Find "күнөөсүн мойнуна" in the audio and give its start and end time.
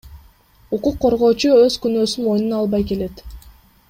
1.83-2.59